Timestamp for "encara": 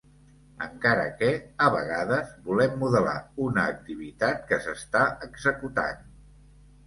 0.67-1.01